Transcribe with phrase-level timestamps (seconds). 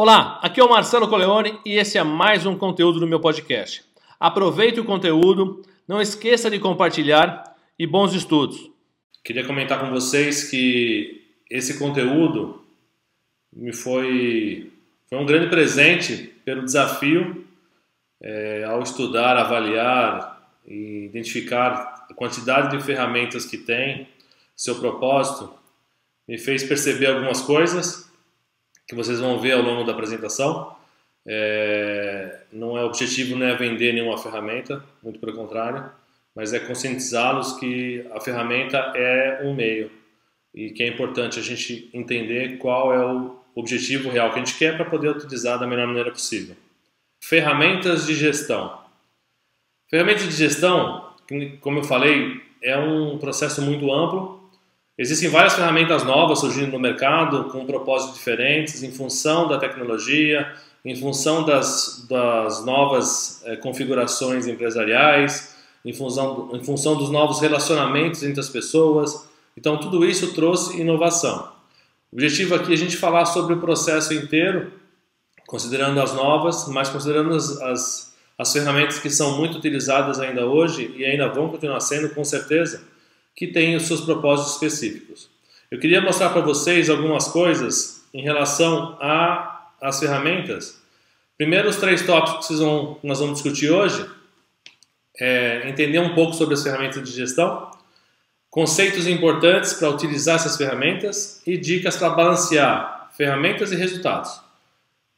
[0.00, 3.82] Olá, aqui é o Marcelo Coleone e esse é mais um conteúdo do meu podcast.
[4.20, 8.70] Aproveite o conteúdo, não esqueça de compartilhar e bons estudos.
[9.24, 12.64] Queria comentar com vocês que esse conteúdo
[13.52, 14.70] me foi,
[15.08, 17.44] foi um grande presente pelo desafio
[18.20, 24.06] é, ao estudar, avaliar e identificar a quantidade de ferramentas que tem,
[24.54, 25.52] seu propósito,
[26.28, 28.07] me fez perceber algumas coisas
[28.88, 30.74] que vocês vão ver ao longo da apresentação.
[31.26, 35.90] É, não é objetivo não é vender nenhuma ferramenta, muito pelo contrário,
[36.34, 39.90] mas é conscientizá-los que a ferramenta é um meio
[40.54, 44.56] e que é importante a gente entender qual é o objetivo real que a gente
[44.56, 46.56] quer para poder utilizar da melhor maneira possível.
[47.22, 48.78] Ferramentas de gestão.
[49.90, 51.12] Ferramentas de gestão,
[51.60, 54.37] como eu falei, é um processo muito amplo
[54.98, 60.52] Existem várias ferramentas novas surgindo no mercado com propósitos diferentes em função da tecnologia,
[60.84, 68.24] em função das, das novas é, configurações empresariais, em função, em função dos novos relacionamentos
[68.24, 69.28] entre as pessoas.
[69.56, 71.48] Então, tudo isso trouxe inovação.
[72.10, 74.72] O objetivo aqui é a gente falar sobre o processo inteiro,
[75.46, 80.92] considerando as novas, mas considerando as, as, as ferramentas que são muito utilizadas ainda hoje
[80.96, 82.97] e ainda vão continuar sendo, com certeza
[83.34, 85.28] que tem os seus propósitos específicos.
[85.70, 88.96] Eu queria mostrar para vocês algumas coisas em relação
[89.80, 90.80] às ferramentas.
[91.36, 94.04] Primeiro, os três tópicos que vão, nós vamos discutir hoje
[95.20, 97.70] é entender um pouco sobre as ferramentas de gestão,
[98.50, 104.40] conceitos importantes para utilizar essas ferramentas e dicas para balancear ferramentas e resultados.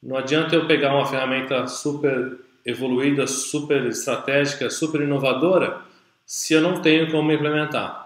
[0.03, 5.83] Não adianta eu pegar uma ferramenta super evoluída, super estratégica, super inovadora,
[6.25, 8.00] se eu não tenho como implementar.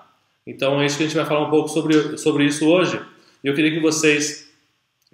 [0.47, 3.01] Então é isso que a gente vai falar um pouco sobre, sobre isso hoje.
[3.43, 4.49] Eu queria que vocês,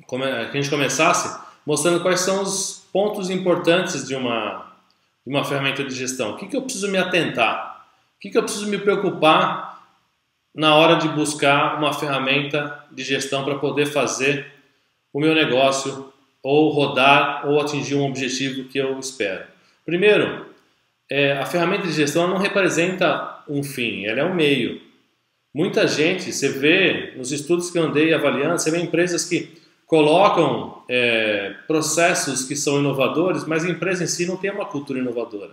[0.08, 4.72] que a gente começasse mostrando quais são os pontos importantes de uma,
[5.24, 6.32] de uma ferramenta de gestão.
[6.32, 7.86] O que, que eu preciso me atentar?
[8.16, 9.70] O que, que eu preciso me preocupar
[10.54, 14.46] na hora de buscar uma ferramenta de gestão para poder fazer
[15.12, 19.44] o meu negócio ou rodar ou atingir um objetivo que eu espero?
[19.84, 20.46] Primeiro,
[21.08, 24.80] é, a ferramenta de gestão não representa um fim, ela é um meio.
[25.52, 30.84] Muita gente, você vê nos estudos que eu andei avaliando, você vê empresas que colocam
[30.88, 35.50] é, processos que são inovadores, mas a empresa em si não tem uma cultura inovadora.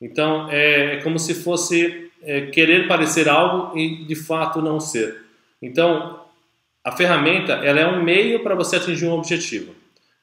[0.00, 5.22] Então é, é como se fosse é, querer parecer algo e de fato não ser.
[5.62, 6.20] Então
[6.82, 9.72] a ferramenta ela é um meio para você atingir um objetivo.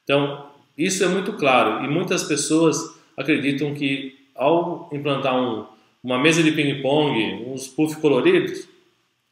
[0.03, 0.47] Então
[0.77, 2.77] isso é muito claro e muitas pessoas
[3.15, 5.65] acreditam que ao implantar um,
[6.03, 8.67] uma mesa de ping-pong, uns puff coloridos,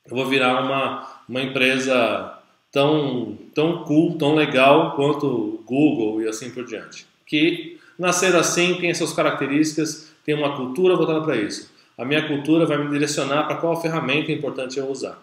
[0.09, 2.38] eu vou virar uma, uma empresa
[2.72, 7.06] tão, tão cool, tão legal quanto Google e assim por diante.
[7.25, 11.72] Que nascer assim tem suas características, tem uma cultura voltada para isso.
[11.97, 15.19] A minha cultura vai me direcionar para qual ferramenta é importante eu usar.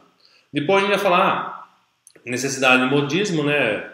[0.52, 1.68] Depois a gente vai falar ah,
[2.24, 3.90] necessidade de modismo, né?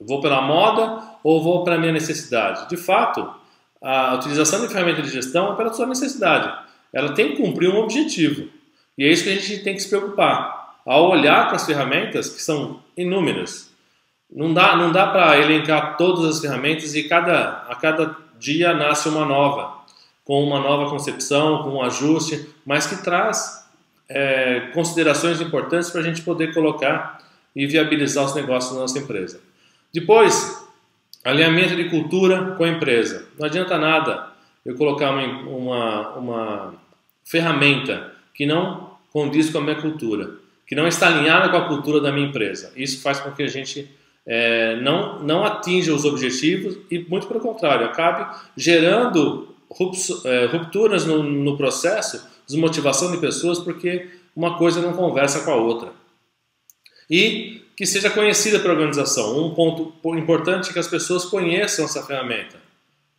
[0.00, 2.68] Vou pela moda ou vou para minha necessidade?
[2.68, 3.28] De fato,
[3.82, 6.66] a utilização de ferramenta de gestão é pela sua necessidade.
[6.92, 8.48] Ela tem que cumprir um objetivo.
[8.98, 10.80] E é isso que a gente tem que se preocupar.
[10.84, 13.70] Ao olhar para as ferramentas, que são inúmeras,
[14.30, 19.08] não dá, não dá para elencar todas as ferramentas e cada, a cada dia nasce
[19.08, 19.78] uma nova,
[20.24, 23.66] com uma nova concepção, com um ajuste, mas que traz
[24.08, 27.22] é, considerações importantes para a gente poder colocar
[27.54, 29.40] e viabilizar os negócios da nossa empresa.
[29.92, 30.66] Depois,
[31.24, 33.28] alinhamento de cultura com a empresa.
[33.38, 34.30] Não adianta nada
[34.64, 36.74] eu colocar uma, uma, uma
[37.24, 38.87] ferramenta que não
[39.18, 40.30] condiz com a minha cultura,
[40.64, 42.72] que não está alinhada com a cultura da minha empresa.
[42.76, 43.90] Isso faz com que a gente
[44.24, 49.48] é, não, não atinja os objetivos e, muito pelo contrário, acabe gerando
[50.24, 55.56] é, rupturas no, no processo, desmotivação de pessoas, porque uma coisa não conversa com a
[55.56, 55.90] outra.
[57.10, 59.36] E que seja conhecida pela organização.
[59.36, 62.56] Um ponto importante é que as pessoas conheçam essa ferramenta.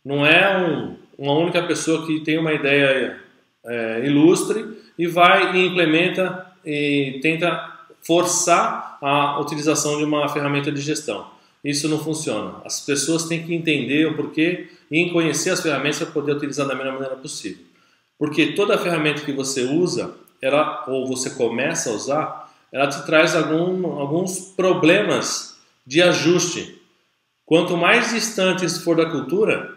[0.02, 3.20] Não é um, uma única pessoa que tem uma ideia
[3.66, 10.78] é, ilustre e vai e implementa e tenta forçar a utilização de uma ferramenta de
[10.82, 11.26] gestão.
[11.64, 12.60] Isso não funciona.
[12.66, 16.74] As pessoas têm que entender o porquê e conhecer as ferramentas para poder utilizar da
[16.74, 17.64] melhor maneira possível.
[18.18, 23.34] Porque toda ferramenta que você usa, ela ou você começa a usar, ela te traz
[23.34, 25.56] algum, alguns problemas
[25.86, 26.78] de ajuste.
[27.46, 29.74] Quanto mais distantes for da cultura,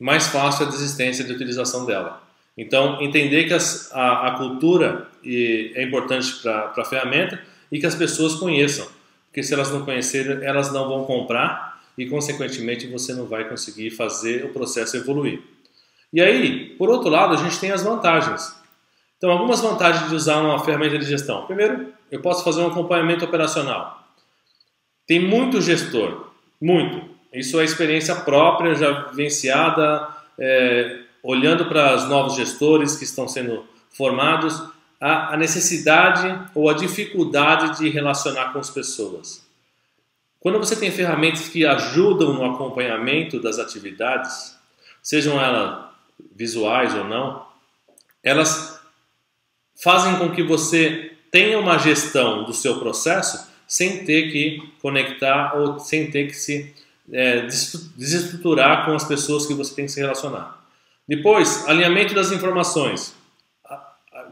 [0.00, 2.28] mais fácil a desistência de utilização dela.
[2.56, 7.94] Então, entender que as, a, a, cultura é importante para a ferramenta e que as
[7.94, 8.86] pessoas conheçam.
[9.26, 13.90] Porque se elas não conhecerem, elas não vão comprar e, consequentemente, você não vai conseguir
[13.90, 15.40] fazer o processo evoluir.
[16.12, 18.54] E aí, por outro lado, a gente tem as vantagens.
[19.16, 21.46] Então, algumas vantagens de usar uma ferramenta de gestão.
[21.46, 24.02] Primeiro, eu posso fazer um acompanhamento operacional.
[25.06, 26.30] Tem muito gestor,
[26.60, 27.08] muito.
[27.32, 30.08] Isso é experiência própria, já vivenciada,
[30.38, 34.62] é, olhando para os novos gestores que estão sendo formados,
[35.00, 39.44] a, a necessidade ou a dificuldade de relacionar com as pessoas.
[40.38, 44.56] Quando você tem ferramentas que ajudam no acompanhamento das atividades,
[45.02, 45.84] sejam elas
[46.34, 47.46] visuais ou não,
[48.22, 48.80] elas
[49.82, 55.78] fazem com que você tenha uma gestão do seu processo sem ter que conectar ou
[55.78, 56.74] sem ter que se
[57.12, 57.46] é,
[57.96, 60.59] desestruturar com as pessoas que você tem que se relacionar.
[61.10, 63.16] Depois, alinhamento das informações.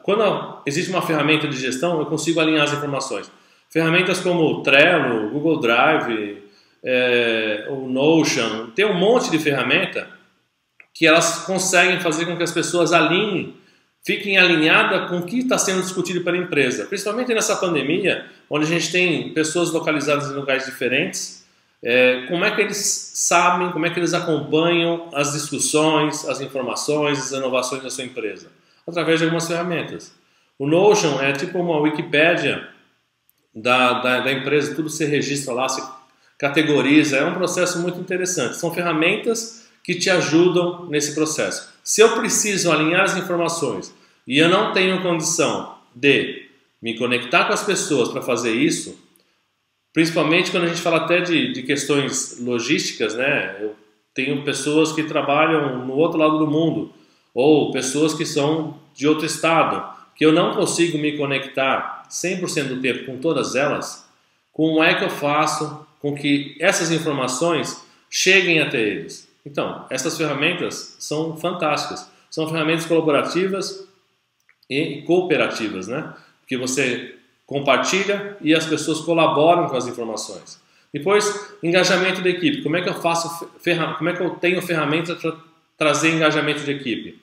[0.05, 3.29] Quando existe uma ferramenta de gestão, eu consigo alinhar as informações.
[3.69, 6.41] Ferramentas como Trello, Google Drive,
[6.85, 10.09] é, o Notion, tem um monte de ferramenta
[10.95, 13.57] que elas conseguem fazer com que as pessoas alinhem,
[14.07, 16.87] fiquem alinhadas com o que está sendo discutido pela empresa.
[16.87, 21.38] Principalmente nessa pandemia, onde a gente tem pessoas localizadas em lugares diferentes,
[21.83, 27.19] é, como é que eles sabem, como é que eles acompanham as discussões, as informações,
[27.19, 28.51] as inovações da sua empresa?
[28.87, 30.13] Através de algumas ferramentas.
[30.59, 32.69] O Notion é tipo uma Wikipédia
[33.55, 35.83] da, da, da empresa, tudo se registra lá, se
[36.37, 38.57] categoriza, é um processo muito interessante.
[38.57, 41.73] São ferramentas que te ajudam nesse processo.
[41.83, 43.95] Se eu preciso alinhar as informações
[44.27, 46.49] e eu não tenho condição de
[46.83, 48.99] me conectar com as pessoas para fazer isso,
[49.99, 53.57] principalmente quando a gente fala até de, de questões logísticas, né?
[53.61, 53.75] Eu
[54.15, 56.95] tenho pessoas que trabalham no outro lado do mundo
[57.35, 62.81] ou pessoas que são de outro estado, que eu não consigo me conectar 100% do
[62.81, 64.09] tempo com todas elas,
[64.53, 69.29] como é que eu faço com que essas informações cheguem até eles?
[69.45, 72.09] Então, essas ferramentas são fantásticas.
[72.31, 73.85] São ferramentas colaborativas
[74.71, 76.15] e cooperativas, né?
[76.47, 77.18] Que você
[77.49, 80.61] compartilha e as pessoas colaboram com as informações.
[80.95, 82.63] Depois, engajamento da equipe.
[82.63, 83.51] Como é que eu faço
[83.99, 85.35] como é que eu tenho ferramentas para
[85.77, 87.21] trazer engajamento de equipe?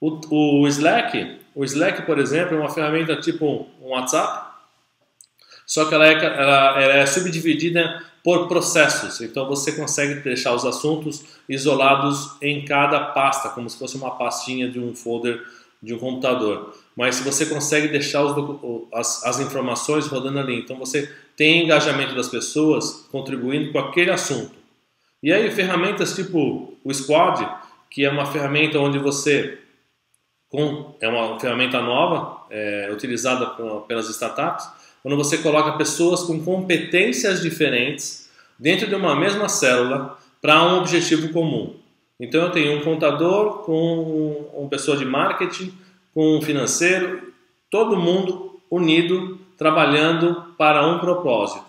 [0.00, 4.54] O, o Slack o Slack, por exemplo, é uma ferramenta tipo um WhatsApp,
[5.66, 9.22] só que ela é, ela, ela é subdividida por processos.
[9.22, 14.68] Então você consegue deixar os assuntos isolados em cada pasta, como se fosse uma pastinha
[14.68, 15.42] de um folder
[15.86, 16.74] de um computador.
[16.96, 22.14] Mas se você consegue deixar os, as, as informações rodando ali, então você tem engajamento
[22.14, 24.56] das pessoas contribuindo com aquele assunto.
[25.22, 27.48] E aí ferramentas tipo o Squad,
[27.88, 29.58] que é uma ferramenta onde você
[30.48, 33.46] com, é uma ferramenta nova, é, utilizada
[33.86, 34.68] pelas startups,
[35.02, 38.28] quando você coloca pessoas com competências diferentes
[38.58, 41.76] dentro de uma mesma célula para um objetivo comum.
[42.18, 45.72] Então eu tenho um contador com uma pessoa de marketing,
[46.14, 47.32] com um financeiro,
[47.70, 51.66] todo mundo unido trabalhando para um propósito,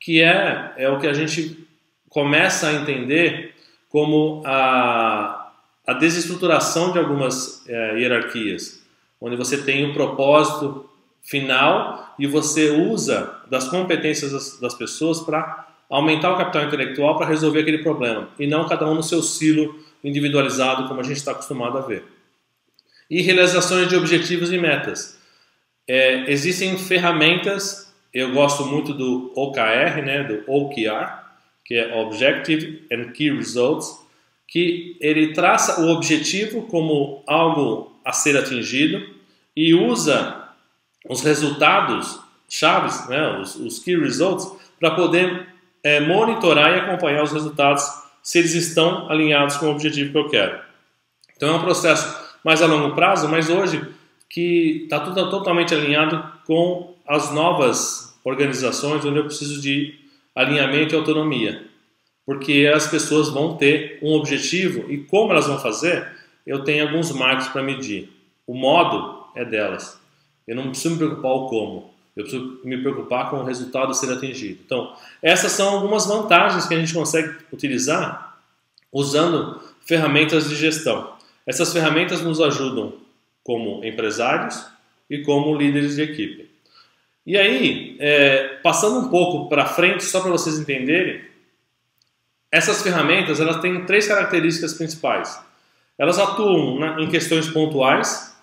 [0.00, 1.66] que é, é o que a gente
[2.08, 3.54] começa a entender
[3.88, 5.50] como a,
[5.86, 8.82] a desestruturação de algumas é, hierarquias,
[9.20, 10.88] onde você tem um propósito
[11.22, 17.26] final e você usa das competências das, das pessoas para aumentar o capital intelectual para
[17.26, 21.32] resolver aquele problema, e não cada um no seu silo individualizado, como a gente está
[21.32, 22.04] acostumado a ver.
[23.10, 25.18] E realizações de objetivos e metas.
[25.86, 31.24] É, existem ferramentas, eu gosto muito do OKR, né, do OKR,
[31.64, 33.98] que é Objective and Key Results,
[34.46, 39.06] que ele traça o objetivo como algo a ser atingido
[39.54, 40.48] e usa
[41.08, 44.50] os resultados chaves, né, os, os key results,
[44.80, 45.46] para poder
[45.82, 47.84] é, monitorar e acompanhar os resultados
[48.28, 50.60] se eles estão alinhados com o objetivo que eu quero.
[51.36, 53.82] Então é um processo mais a longo prazo, mas hoje
[54.28, 59.94] que está tudo totalmente alinhado com as novas organizações onde eu preciso de
[60.34, 61.68] alinhamento e autonomia
[62.28, 66.06] porque as pessoas vão ter um objetivo e como elas vão fazer,
[66.46, 68.12] eu tenho alguns marcos para medir.
[68.46, 69.98] O modo é delas.
[70.46, 71.94] Eu não preciso me preocupar o como.
[72.18, 74.58] Eu preciso me preocupar com o resultado ser atingido.
[74.66, 78.40] Então, essas são algumas vantagens que a gente consegue utilizar
[78.92, 81.12] usando ferramentas de gestão.
[81.46, 82.94] Essas ferramentas nos ajudam
[83.44, 84.66] como empresários
[85.08, 86.50] e como líderes de equipe.
[87.24, 91.22] E aí, é, passando um pouco para frente, só para vocês entenderem,
[92.50, 95.40] essas ferramentas elas têm três características principais.
[95.96, 98.36] Elas atuam na, em questões pontuais,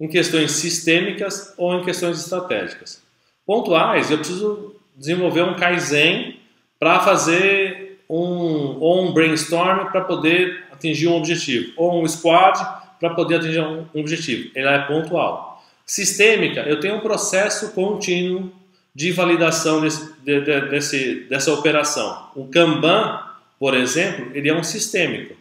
[0.00, 3.03] em questões sistêmicas ou em questões estratégicas.
[3.46, 6.36] Pontuais, eu preciso desenvolver um Kaizen
[6.78, 12.58] para fazer um, ou um brainstorm para poder atingir um objetivo, ou um squad
[13.00, 14.50] para poder atingir um, objetivo.
[14.54, 15.62] Ela é pontual.
[15.86, 18.50] Sistêmica, eu tenho um processo contínuo
[18.94, 22.28] de validação desse, de, de, desse, dessa operação.
[22.34, 23.20] O Kanban,
[23.58, 25.34] por exemplo, ele é um sistêmico,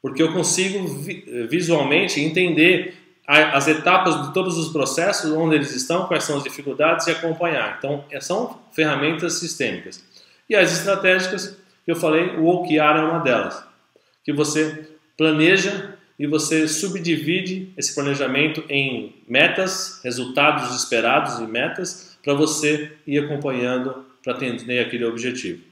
[0.00, 2.94] porque eu consigo vi, visualmente entender
[3.30, 7.76] as etapas de todos os processos, onde eles estão, quais são as dificuldades e acompanhar.
[7.78, 10.02] Então, é, são ferramentas sistêmicas.
[10.48, 13.62] E as estratégicas, que eu falei, o OKR é uma delas,
[14.24, 22.34] que você planeja e você subdivide esse planejamento em metas, resultados esperados e metas, para
[22.34, 25.62] você ir acompanhando para atender aquele objetivo.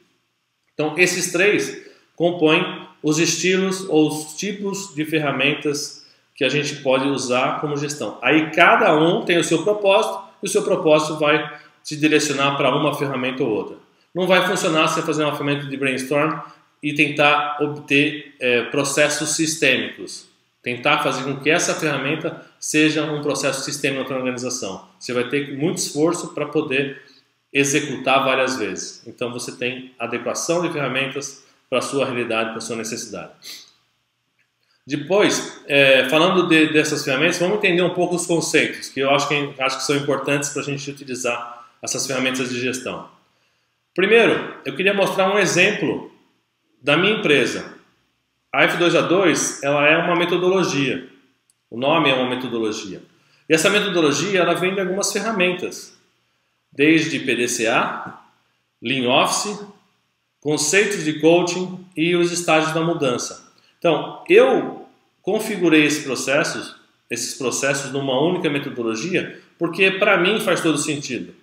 [0.75, 1.85] Então, esses três
[2.15, 5.98] compõem os estilos ou os tipos de ferramentas
[6.39, 8.17] que a gente pode usar como gestão.
[8.23, 12.73] Aí cada um tem o seu propósito e o seu propósito vai te direcionar para
[12.77, 13.77] uma ferramenta ou outra.
[14.15, 16.39] Não vai funcionar você fazer uma ferramenta de brainstorm
[16.81, 20.29] e tentar obter é, processos sistêmicos.
[20.63, 24.85] Tentar fazer com que essa ferramenta seja um processo sistêmico na organização.
[24.97, 27.03] Você vai ter muito esforço para poder
[27.53, 29.03] executar várias vezes.
[29.09, 33.33] Então você tem adequação de ferramentas para a sua realidade, para a sua necessidade.
[34.89, 39.29] Depois, é, falando de, dessas ferramentas, vamos entender um pouco os conceitos, que eu acho
[39.29, 43.07] que, acho que são importantes para a gente utilizar essas ferramentas de gestão.
[43.95, 46.11] Primeiro, eu queria mostrar um exemplo
[46.81, 47.71] da minha empresa.
[48.51, 51.07] A F2A2 ela é uma metodologia.
[51.69, 53.03] O nome é uma metodologia.
[53.47, 55.99] E essa metodologia ela vem de algumas ferramentas,
[56.73, 58.19] desde PDCA,
[58.81, 59.67] Lean Office,
[60.41, 63.48] conceitos de coaching e os estágios da mudança.
[63.79, 64.87] Então, eu
[65.23, 66.77] configurei esses processos,
[67.11, 71.35] esses processos numa única metodologia, porque para mim faz todo sentido.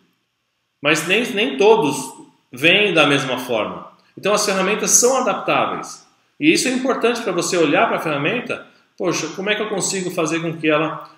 [0.82, 2.14] Mas nem, nem todos
[2.52, 3.92] vêm da mesma forma.
[4.18, 6.06] Então as ferramentas são adaptáveis.
[6.40, 8.66] E isso é importante para você olhar para a ferramenta,
[8.98, 11.10] poxa, como é que eu consigo fazer com que ela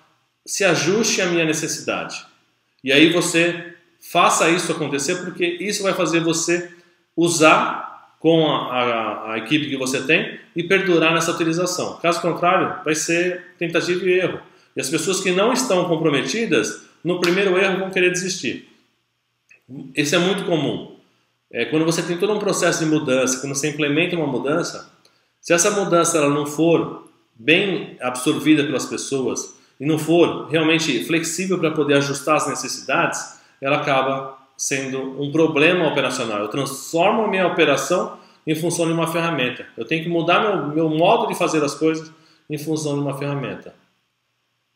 [0.46, 2.24] se ajuste à minha necessidade?
[2.82, 6.72] E aí você faça isso acontecer, porque isso vai fazer você
[7.16, 11.98] usar com a, a, a, equipe que você tem e perdurar nessa utilização.
[11.98, 14.40] Caso contrário, vai ser tentativa e erro.
[14.76, 18.68] E as pessoas que não estão comprometidas, no primeiro erro vão querer desistir.
[19.94, 20.96] Isso é muito comum.
[21.50, 24.90] É, quando você tem todo um processo de mudança, quando você implementa uma mudança,
[25.40, 31.58] se essa mudança ela não for bem absorvida pelas pessoas e não for realmente flexível
[31.58, 36.40] para poder ajustar as necessidades, ela acaba sendo um problema operacional.
[36.40, 39.64] Eu transformo a minha operação em função de uma ferramenta.
[39.76, 42.10] Eu tenho que mudar meu, meu modo de fazer as coisas
[42.50, 43.72] em função de uma ferramenta.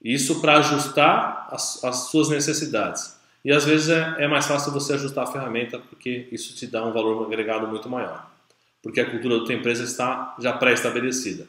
[0.03, 3.19] Isso para ajustar as, as, suas necessidades.
[3.45, 6.85] E às vezes é, é, mais fácil você ajustar a ferramenta porque isso te dá
[6.85, 8.31] um valor agregado muito maior.
[8.81, 11.47] Porque a cultura da tua empresa está já pré-estabelecida.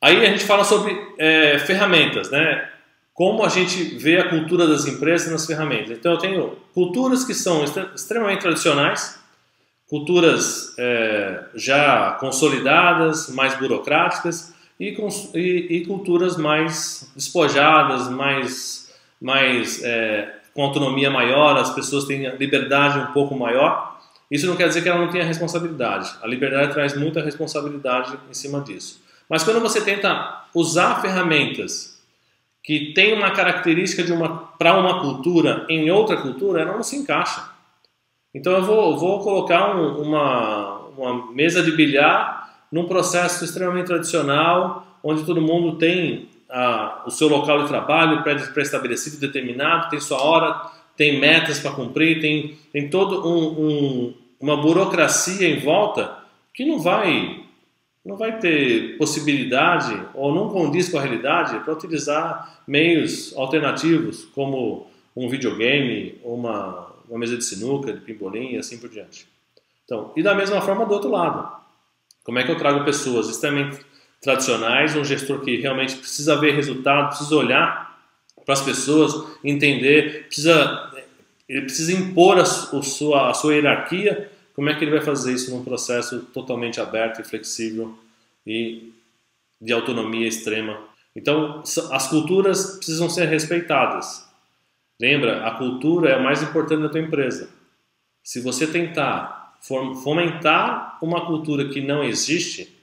[0.00, 2.70] Aí a gente fala sobre é, ferramentas, né?
[3.14, 5.96] Como a gente vê a cultura das empresas nas ferramentas.
[5.96, 9.20] Então, eu tenho culturas que são extremamente tradicionais,
[9.88, 14.96] culturas é, já consolidadas, mais burocráticas, e,
[15.34, 18.92] e, e, culturas mais despojadas, mais,
[19.22, 23.96] mais é, com autonomia maior, as pessoas têm liberdade um pouco maior.
[24.28, 26.12] Isso não quer dizer que ela não tenha responsabilidade.
[26.20, 29.00] A liberdade traz muita responsabilidade em cima disso.
[29.28, 31.93] Mas quando você tenta usar ferramentas
[32.64, 36.96] que tem uma característica de uma para uma cultura em outra cultura, ela não se
[36.96, 37.50] encaixa.
[38.34, 44.98] Então eu vou, vou colocar um, uma, uma mesa de bilhar num processo extremamente tradicional,
[45.02, 50.62] onde todo mundo tem a, o seu local de trabalho pré-estabelecido, determinado, tem sua hora,
[50.96, 56.16] tem metas para cumprir, tem, tem todo um, um, uma burocracia em volta
[56.54, 57.43] que não vai
[58.04, 64.86] não vai ter possibilidade ou não condiz com a realidade para utilizar meios alternativos como
[65.16, 69.26] um videogame, uma, uma mesa de sinuca, de pimbolim e assim por diante.
[69.84, 71.50] Então, e da mesma forma do outro lado,
[72.22, 73.80] como é que eu trago pessoas extremamente
[74.20, 77.98] tradicionais, um gestor que realmente precisa ver resultado, precisa olhar
[78.44, 80.90] para as pessoas, entender, precisa
[81.48, 85.50] ele precisa impor a, sua, a sua hierarquia como é que ele vai fazer isso
[85.50, 87.98] num processo totalmente aberto e flexível
[88.46, 88.92] e
[89.60, 90.78] de autonomia extrema?
[91.14, 94.24] Então, as culturas precisam ser respeitadas.
[95.00, 97.50] Lembra, a cultura é a mais importante da tua empresa.
[98.22, 99.58] Se você tentar
[100.02, 102.76] fomentar uma cultura que não existe,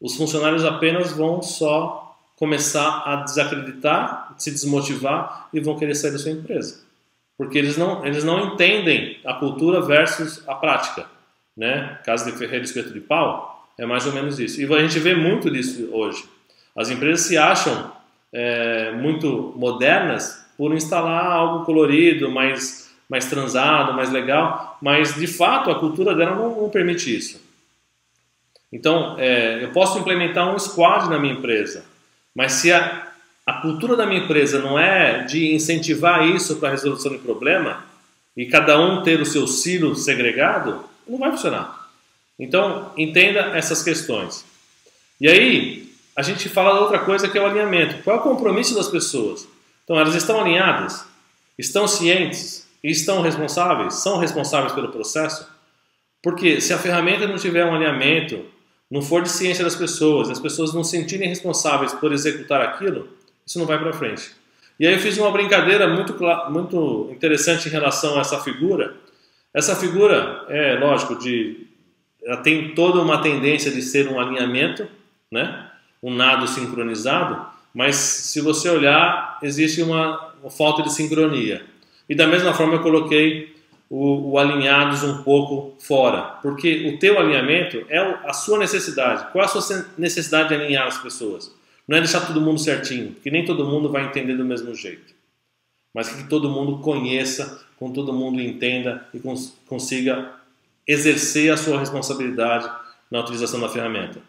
[0.00, 6.18] os funcionários apenas vão só começar a desacreditar, se desmotivar e vão querer sair da
[6.18, 6.89] sua empresa
[7.40, 11.06] porque eles não, eles não entendem a cultura versus a prática.
[11.56, 11.98] né?
[12.04, 14.60] Casa de ferreiro espeto de pau, é mais ou menos isso.
[14.60, 16.22] E a gente vê muito disso hoje.
[16.76, 17.92] As empresas se acham
[18.30, 25.70] é, muito modernas por instalar algo colorido, mais, mais transado, mais legal, mas de fato
[25.70, 27.40] a cultura dela não, não permite isso.
[28.70, 31.86] Então, é, eu posso implementar um squad na minha empresa,
[32.34, 33.09] mas se a,
[33.50, 37.84] a cultura da minha empresa não é de incentivar isso para resolução de problema
[38.36, 41.90] e cada um ter o seu silo segregado, não vai funcionar.
[42.38, 44.44] Então, entenda essas questões.
[45.20, 48.04] E aí, a gente fala outra coisa que é o alinhamento.
[48.04, 49.48] Qual é o compromisso das pessoas?
[49.82, 51.04] Então, elas estão alinhadas?
[51.58, 52.68] Estão cientes?
[52.84, 53.94] Estão responsáveis?
[53.94, 55.44] São responsáveis pelo processo?
[56.22, 58.44] Porque se a ferramenta não tiver um alinhamento,
[58.88, 63.18] não for de ciência das pessoas, as pessoas não se sentirem responsáveis por executar aquilo,
[63.50, 64.30] isso não vai para frente.
[64.78, 66.16] E aí eu fiz uma brincadeira muito,
[66.50, 68.94] muito interessante em relação a essa figura.
[69.52, 71.66] Essa figura é, lógico, de,
[72.22, 74.86] ela tem toda uma tendência de ser um alinhamento,
[75.32, 75.68] né?
[76.00, 81.66] um nado sincronizado, mas se você olhar, existe uma, uma falta de sincronia.
[82.08, 83.52] E da mesma forma eu coloquei
[83.88, 89.32] o, o, alinhados um pouco fora, porque o teu alinhamento é a sua necessidade.
[89.32, 91.58] Qual é a sua necessidade de alinhar as pessoas?
[91.90, 95.12] Não é deixar todo mundo certinho, porque nem todo mundo vai entender do mesmo jeito.
[95.92, 100.36] Mas que todo mundo conheça, com todo mundo entenda e cons consiga
[100.86, 102.70] exercer a sua responsabilidade
[103.10, 104.20] na utilização da ferramenta.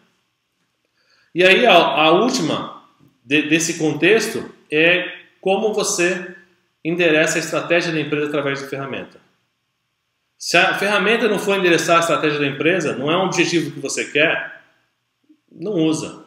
[1.32, 2.82] E aí a, a última
[3.24, 6.34] de, desse contexto é como você
[6.84, 9.20] endereça a estratégia da empresa através da ferramenta.
[10.36, 13.78] Se a ferramenta não for endereçar a estratégia da empresa, não é um objetivo que
[13.78, 14.64] você quer,
[15.48, 16.21] não usa.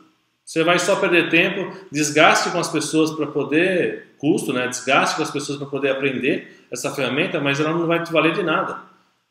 [0.46, 4.68] Você vai só perder tempo, desgaste com as pessoas para poder, custo, né?
[4.68, 8.34] desgaste com as pessoas para poder aprender essa ferramenta, mas ela não vai te valer
[8.34, 8.80] de nada,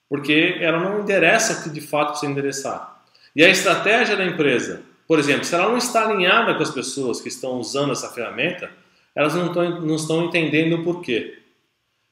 [0.09, 3.02] porque ela não endereça que de fato precisa endereçar.
[3.34, 7.21] E a estratégia da empresa por exemplo, se ela não está alinhada com as pessoas
[7.21, 8.71] que estão usando essa ferramenta,
[9.15, 11.39] elas não estão, não estão entendendo o porquê.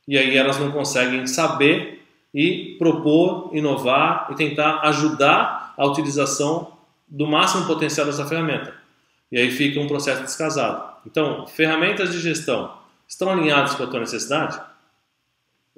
[0.07, 6.77] E aí elas não conseguem saber e propor, inovar e tentar ajudar a utilização
[7.09, 8.75] do máximo potencial dessa ferramenta.
[9.33, 10.93] E aí fica um processo descasado.
[11.07, 12.77] Então, ferramentas de gestão
[13.09, 14.61] estão alinhadas com a tua necessidade?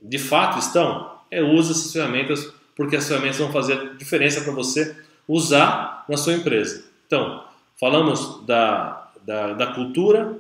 [0.02, 1.14] De fato estão?
[1.30, 4.96] É, usa essas ferramentas porque as ferramentas vão fazer diferença para você
[5.28, 6.84] usar na sua empresa.
[7.06, 7.44] Então,
[7.78, 10.36] falamos da, da, da cultura,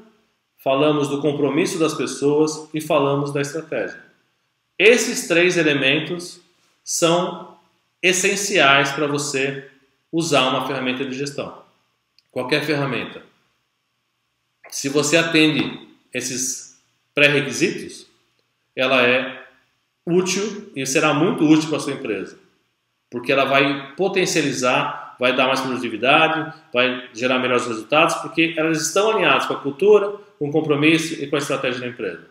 [0.58, 4.02] falamos do compromisso das pessoas e falamos da estratégia.
[4.76, 6.40] Esses três elementos
[6.82, 7.56] são
[8.02, 9.70] essenciais para você
[10.10, 11.63] usar uma ferramenta de gestão.
[12.34, 13.22] Qualquer ferramenta.
[14.68, 16.82] Se você atende esses
[17.14, 18.06] pré-requisitos,
[18.76, 19.46] ela é
[20.04, 22.38] útil e será muito útil para a sua empresa,
[23.08, 29.10] porque ela vai potencializar vai dar mais produtividade, vai gerar melhores resultados, porque elas estão
[29.10, 32.26] alinhadas com a cultura, com o compromisso e com a estratégia da empresa.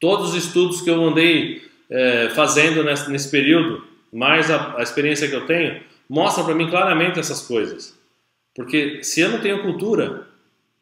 [0.00, 5.28] Todos os estudos que eu andei é, fazendo nesse, nesse, período, mais a, a experiência
[5.28, 7.95] que eu tenho, mostram para mim claramente essas coisas.
[8.56, 10.26] Porque se eu não tenho cultura,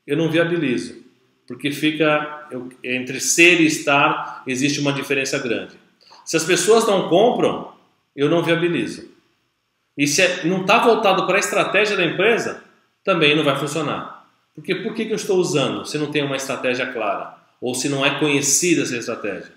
[0.07, 1.03] eu não viabilizo.
[1.45, 5.75] Porque fica eu, entre ser e estar existe uma diferença grande.
[6.25, 7.75] Se as pessoas não compram,
[8.15, 9.13] eu não viabilizo.
[9.99, 12.63] E se é, não está voltado para a estratégia da empresa,
[13.03, 14.25] também não vai funcionar.
[14.55, 17.37] Porque por que, que eu estou usando se não tem uma estratégia clara?
[17.61, 19.53] Ou se não é conhecida essa estratégia?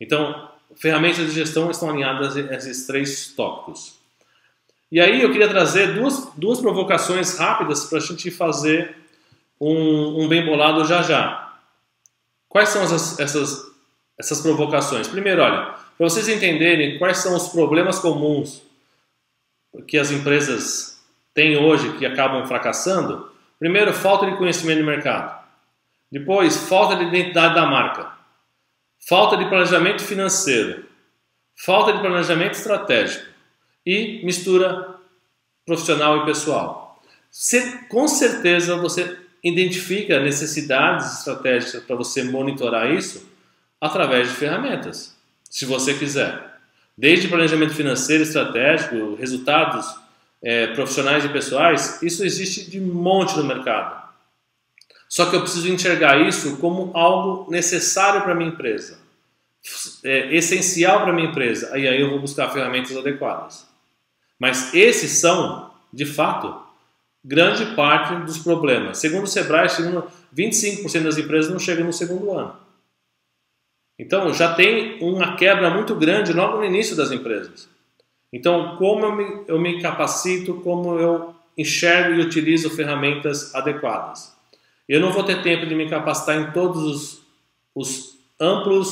[0.00, 3.99] Então, ferramentas de gestão estão alinhadas a esses três tópicos.
[4.90, 8.96] E aí eu queria trazer duas, duas provocações rápidas para a gente fazer
[9.60, 11.54] um, um, bem bolado já já.
[12.48, 13.72] Quais são essas, essas,
[14.18, 15.06] essas provocações?
[15.06, 18.62] Primeiro, olha, para vocês entenderem quais são os problemas comuns
[19.86, 21.00] que as empresas
[21.32, 23.30] têm hoje que acabam fracassando?
[23.60, 25.38] Primeiro, falta de conhecimento de mercado.
[26.10, 28.10] Depois, falta de identidade da marca.
[29.08, 30.84] Falta de planejamento financeiro.
[31.54, 33.30] Falta de planejamento estratégico.
[33.84, 34.96] E mistura
[35.64, 37.00] profissional e pessoal.
[37.88, 43.28] com certeza você identifica necessidades estratégicas para você monitorar isso
[43.80, 45.16] através de ferramentas,
[45.48, 46.50] se você quiser.
[46.96, 49.86] Desde planejamento financeiro, estratégico, resultados
[50.42, 54.00] é, profissionais e pessoais, isso existe de monte no mercado.
[55.08, 58.98] Só que eu preciso enxergar isso como algo necessário para minha empresa,
[60.04, 61.76] é, essencial para minha empresa.
[61.76, 63.69] E aí eu vou buscar ferramentas adequadas.
[64.40, 66.60] Mas esses são, de fato,
[67.22, 68.96] grande parte dos problemas.
[68.96, 72.56] Segundo o Sebrae, 25% das empresas não chegam no segundo ano.
[73.98, 77.68] Então já tem uma quebra muito grande logo no início das empresas.
[78.32, 84.34] Então, como eu me, eu me capacito, como eu enxergo e utilizo ferramentas adequadas.
[84.88, 87.22] Eu não vou ter tempo de me capacitar em todos os,
[87.74, 88.90] os amplos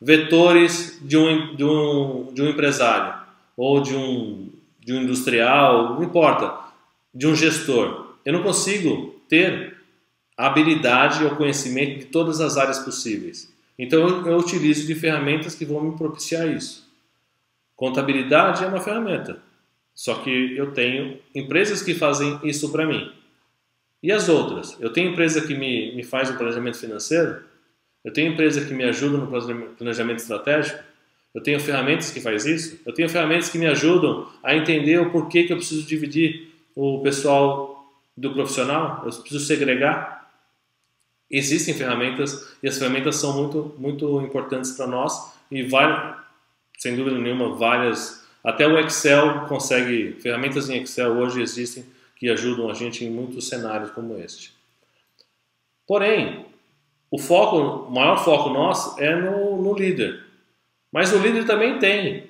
[0.00, 3.20] vetores de um, de, um, de um empresário
[3.56, 4.50] ou de um,
[4.80, 6.58] de um industrial, não importa,
[7.14, 8.14] de um gestor.
[8.24, 9.76] Eu não consigo ter
[10.36, 13.52] a habilidade ou conhecimento de todas as áreas possíveis.
[13.78, 16.88] Então eu, eu utilizo de ferramentas que vão me propiciar isso.
[17.76, 19.40] Contabilidade é uma ferramenta.
[19.94, 23.12] Só que eu tenho empresas que fazem isso para mim.
[24.02, 24.76] E as outras?
[24.80, 27.42] Eu tenho empresa que me, me faz um planejamento financeiro,
[28.02, 30.82] eu tenho empresa que me ajuda no planejamento estratégico,
[31.34, 35.10] eu tenho ferramentas que faz isso, eu tenho ferramentas que me ajudam a entender o
[35.10, 40.20] porquê que eu preciso dividir o pessoal do profissional, eu preciso segregar.
[41.30, 46.16] Existem ferramentas e as ferramentas são muito, muito importantes para nós e vai,
[46.78, 48.26] sem dúvida nenhuma, várias.
[48.42, 51.84] Até o Excel consegue, ferramentas em Excel hoje existem
[52.16, 54.52] que ajudam a gente em muitos cenários como este.
[55.86, 56.46] Porém,
[57.10, 60.29] o foco, o maior foco nosso é no, no líder.
[60.92, 62.24] Mas o líder também tem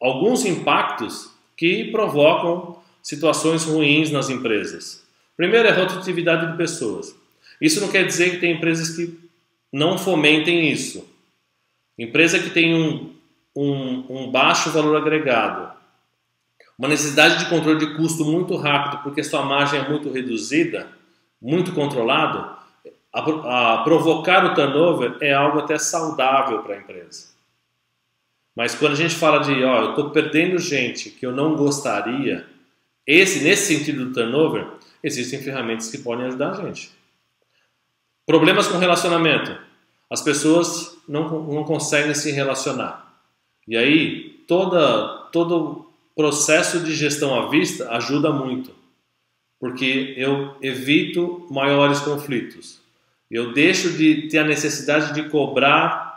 [0.00, 5.06] alguns impactos que provocam situações ruins nas empresas.
[5.36, 7.14] Primeiro é a rotatividade de pessoas.
[7.60, 9.18] Isso não quer dizer que tem empresas que
[9.72, 11.06] não fomentem isso.
[11.98, 13.12] Empresa que tem um
[13.56, 15.70] um, um baixo valor agregado,
[16.78, 20.88] uma necessidade de controle de custo muito rápido, porque sua margem é muito reduzida,
[21.40, 22.56] muito controlado,
[23.12, 27.31] a, a provocar o turnover é algo até saudável para a empresa.
[28.54, 32.46] Mas quando a gente fala de, ó, eu estou perdendo gente que eu não gostaria,
[33.06, 34.66] esse nesse sentido do turnover,
[35.02, 36.90] existem ferramentas que podem ajudar a gente.
[38.26, 39.56] Problemas com relacionamento.
[40.08, 43.12] As pessoas não, não conseguem se relacionar.
[43.66, 48.70] E aí, toda, todo processo de gestão à vista ajuda muito,
[49.58, 52.80] porque eu evito maiores conflitos.
[53.30, 56.11] Eu deixo de ter a necessidade de cobrar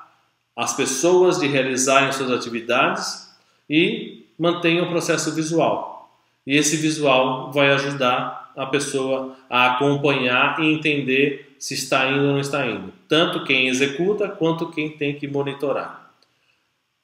[0.55, 3.29] as pessoas de realizarem suas atividades
[3.69, 6.09] e mantenho o processo visual.
[6.45, 12.33] E esse visual vai ajudar a pessoa a acompanhar e entender se está indo ou
[12.33, 16.05] não está indo, tanto quem executa quanto quem tem que monitorar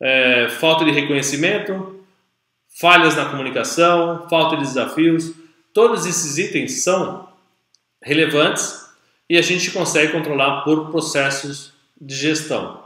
[0.01, 2.03] é, falta de reconhecimento,
[2.79, 5.31] falhas na comunicação, falta de desafios.
[5.71, 7.29] Todos esses itens são
[8.01, 8.89] relevantes
[9.29, 12.80] e a gente consegue controlar por processos de gestão,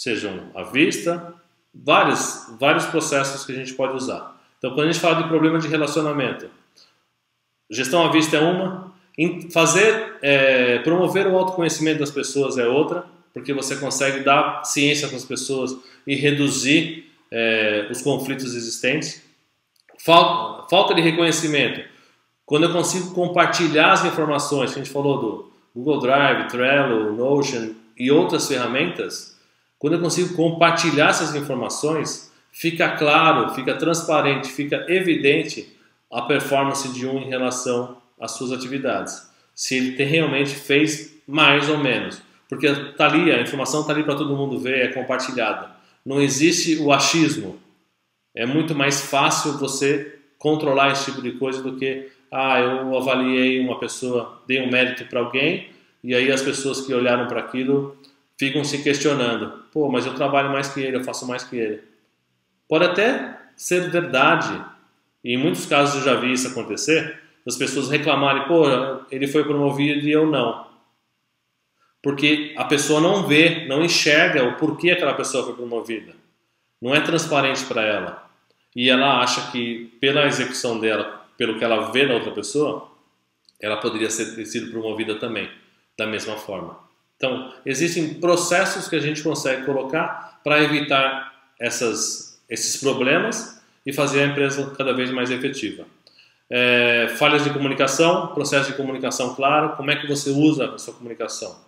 [0.00, 1.34] sejam à vista,
[1.74, 4.34] vários, vários processos que a gente pode usar.
[4.56, 6.48] Então, quando a gente fala de problema de relacionamento,
[7.70, 8.94] gestão à vista é uma,
[9.52, 15.18] fazer, é, promover o autoconhecimento das pessoas é outra, porque você consegue dar ciência para
[15.18, 19.22] as pessoas e reduzir é, os conflitos existentes.
[19.98, 21.86] Falta, falta de reconhecimento.
[22.46, 27.74] Quando eu consigo compartilhar as informações, que a gente falou do Google Drive, Trello, Notion
[27.98, 29.38] e outras ferramentas,
[29.80, 35.74] quando eu consigo compartilhar essas informações, fica claro, fica transparente, fica evidente
[36.12, 39.26] a performance de um em relação às suas atividades.
[39.54, 42.20] Se ele realmente fez mais ou menos.
[42.46, 45.70] Porque tá ali, a informação está ali para todo mundo ver, é compartilhada.
[46.04, 47.58] Não existe o achismo.
[48.34, 53.58] É muito mais fácil você controlar esse tipo de coisa do que, ah, eu avaliei
[53.60, 55.70] uma pessoa, dei um mérito para alguém,
[56.04, 57.96] e aí as pessoas que olharam para aquilo
[58.40, 61.82] ficam se questionando: pô, mas eu trabalho mais que ele, eu faço mais que ele.
[62.68, 64.60] Pode até ser verdade,
[65.22, 68.64] e em muitos casos eu já vi isso acontecer, das pessoas reclamarem: pô,
[69.10, 70.70] ele foi promovido e eu não
[72.02, 76.14] porque a pessoa não vê, não enxerga o porquê aquela pessoa foi promovida.
[76.80, 78.30] Não é transparente para ela.
[78.74, 82.90] E ela acha que pela execução dela, pelo que ela vê na outra pessoa,
[83.60, 85.50] ela poderia ter sido promovida também,
[85.98, 86.78] da mesma forma.
[87.20, 94.22] Então, existem processos que a gente consegue colocar para evitar essas, esses problemas e fazer
[94.22, 95.84] a empresa cada vez mais efetiva.
[96.48, 100.94] É, falhas de comunicação, processo de comunicação claro, como é que você usa a sua
[100.94, 101.58] comunicação?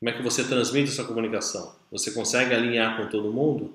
[0.00, 1.76] Como é que você transmite essa comunicação?
[1.92, 3.72] Você consegue alinhar com todo mundo?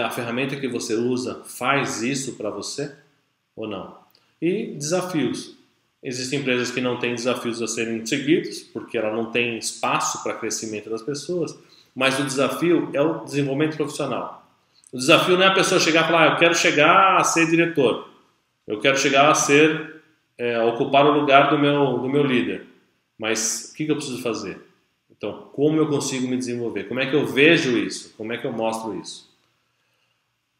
[0.00, 2.94] A ferramenta que você usa faz isso para você
[3.56, 3.98] ou não?
[4.40, 5.55] E desafios.
[6.06, 10.34] Existem empresas que não têm desafios a serem seguidos, porque ela não tem espaço para
[10.34, 11.58] crescimento das pessoas,
[11.92, 14.46] mas o desafio é o desenvolvimento profissional.
[14.92, 17.50] O desafio não é a pessoa chegar e falar, ah, eu quero chegar a ser
[17.50, 18.08] diretor,
[18.68, 19.96] eu quero chegar a ser,
[20.38, 22.64] é, ocupar o lugar do meu, do meu líder.
[23.18, 24.60] Mas o que, que eu preciso fazer?
[25.10, 26.84] Então, como eu consigo me desenvolver?
[26.84, 28.14] Como é que eu vejo isso?
[28.16, 29.28] Como é que eu mostro isso?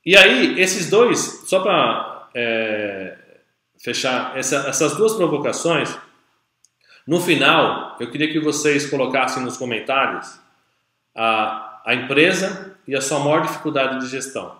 [0.04, 3.16] E aí, esses dois, só para é,
[3.78, 5.96] fechar essa, essas duas provocações,
[7.06, 10.40] no final, eu queria que vocês colocassem nos comentários
[11.14, 14.56] a, a empresa e a sua maior dificuldade de gestão.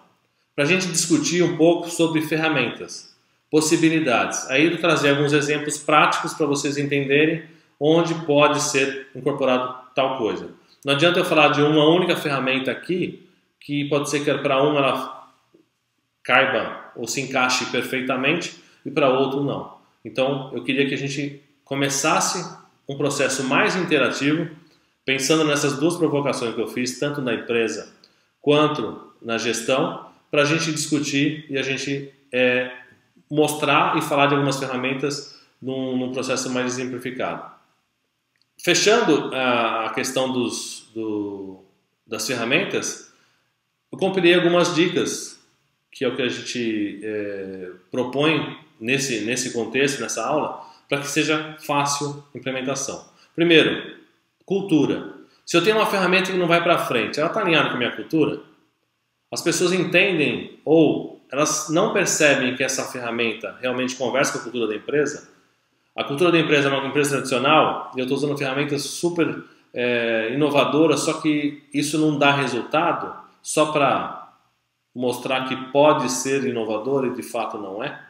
[0.55, 3.15] Para a gente discutir um pouco sobre ferramentas,
[3.51, 4.49] possibilidades.
[4.49, 7.45] Aí eu trazer alguns exemplos práticos para vocês entenderem
[7.81, 10.51] onde pode ser incorporado tal coisa.
[10.85, 13.29] Não adianta eu falar de uma única ferramenta aqui,
[13.61, 15.29] que pode ser que para uma ela
[16.23, 19.77] caiba ou se encaixe perfeitamente e para outro não.
[20.05, 22.57] Então eu queria que a gente começasse
[22.89, 24.49] um processo mais interativo,
[25.05, 27.93] pensando nessas duas provocações que eu fiz, tanto na empresa
[28.41, 32.73] quanto na gestão, para a gente discutir e a gente é,
[33.29, 37.51] mostrar e falar de algumas ferramentas num, num processo mais exemplificado.
[38.63, 41.65] Fechando a, a questão dos, do,
[42.07, 43.13] das ferramentas,
[43.91, 45.41] eu compilei algumas dicas,
[45.91, 51.09] que é o que a gente é, propõe nesse, nesse contexto, nessa aula, para que
[51.09, 53.05] seja fácil implementação.
[53.35, 53.97] Primeiro,
[54.45, 55.15] cultura.
[55.45, 57.79] Se eu tenho uma ferramenta que não vai para frente, ela está alinhada com a
[57.79, 58.41] minha cultura?
[59.31, 64.69] As pessoas entendem ou elas não percebem que essa ferramenta realmente conversa com a cultura
[64.69, 65.29] da empresa?
[65.95, 70.31] A cultura da empresa é uma empresa tradicional e eu estou usando ferramentas super é,
[70.33, 74.31] inovadoras, só que isso não dá resultado só para
[74.95, 78.06] mostrar que pode ser inovador e de fato não é?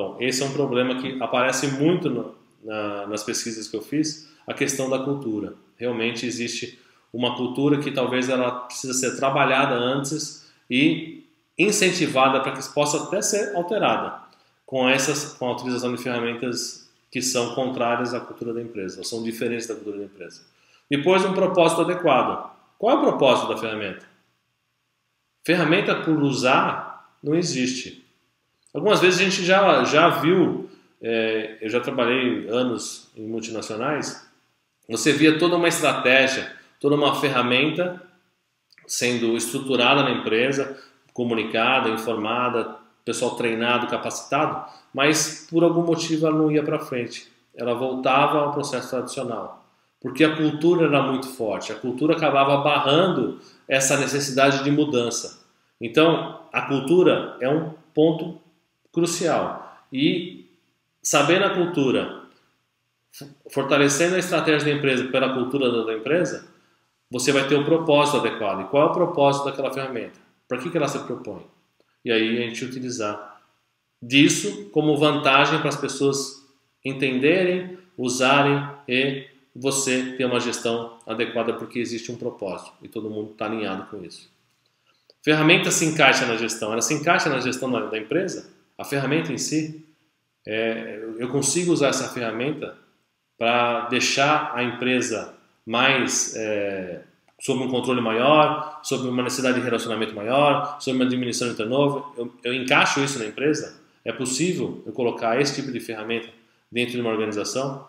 [0.00, 2.34] Então, esse é um problema que aparece muito no,
[2.64, 5.54] na, nas pesquisas que eu fiz, a questão da cultura.
[5.76, 6.78] Realmente existe
[7.12, 11.24] uma cultura que talvez ela precisa ser trabalhada antes e
[11.58, 14.20] incentivada para que possa até ser alterada
[14.64, 19.04] com essas com a utilização de ferramentas que são contrárias à cultura da empresa, ou
[19.04, 20.42] são diferentes da cultura da empresa.
[20.88, 22.50] Depois, um propósito adequado.
[22.78, 24.06] Qual é o propósito da ferramenta?
[25.44, 28.09] Ferramenta por usar não existe.
[28.72, 30.70] Algumas vezes a gente já, já viu,
[31.02, 34.28] é, eu já trabalhei anos em multinacionais,
[34.88, 38.02] você via toda uma estratégia, toda uma ferramenta
[38.86, 40.76] sendo estruturada na empresa,
[41.12, 47.30] comunicada, informada, pessoal treinado, capacitado, mas por algum motivo ela não ia para frente.
[47.54, 49.64] Ela voltava ao processo tradicional,
[50.00, 51.72] porque a cultura era muito forte.
[51.72, 55.44] A cultura acabava barrando essa necessidade de mudança.
[55.80, 58.39] Então, a cultura é um ponto
[58.92, 59.84] crucial.
[59.92, 60.48] E
[61.02, 62.22] sabendo a cultura,
[63.50, 66.48] fortalecendo a estratégia da empresa pela cultura da empresa,
[67.10, 68.62] você vai ter o um propósito adequado.
[68.62, 70.18] E qual é o propósito daquela ferramenta?
[70.46, 71.44] Para que, que ela se propõe?
[72.04, 73.40] E aí a gente utilizar
[74.02, 76.46] disso como vantagem para as pessoas
[76.84, 83.32] entenderem, usarem e você ter uma gestão adequada porque existe um propósito e todo mundo
[83.32, 84.30] está alinhado com isso.
[85.22, 88.50] Ferramenta se encaixa na gestão, ela se encaixa na gestão da, da empresa?
[88.80, 89.84] A ferramenta em si,
[90.46, 92.78] é, eu consigo usar essa ferramenta
[93.36, 95.34] para deixar a empresa
[95.66, 97.02] mais é,
[97.38, 102.04] sob um controle maior, sob uma necessidade de relacionamento maior, sob uma diminuição de turnover.
[102.16, 103.78] Eu, eu encaixo isso na empresa?
[104.02, 106.30] É possível eu colocar esse tipo de ferramenta
[106.72, 107.86] dentro de uma organização?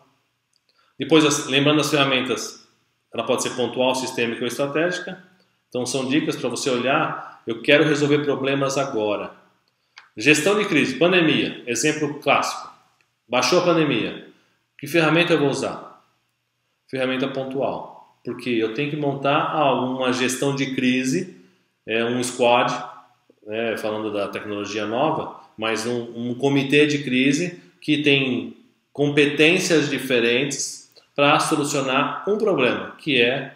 [1.00, 2.68] Depois, lembrando as ferramentas,
[3.14, 5.24] ela pode ser pontual, sistêmica ou estratégica.
[5.70, 7.42] Então, são dicas para você olhar.
[7.48, 9.40] Eu quero resolver problemas agora.
[10.18, 12.70] Gestão de crise, pandemia, exemplo clássico.
[13.28, 14.28] Baixou a pandemia.
[14.78, 16.04] Que ferramenta eu vou usar?
[16.90, 18.20] Ferramenta pontual.
[18.24, 21.38] Porque eu tenho que montar uma gestão de crise,
[21.88, 22.74] é, um squad,
[23.48, 28.58] né, falando da tecnologia nova, mas um, um comitê de crise que tem
[28.92, 33.56] competências diferentes para solucionar um problema, que é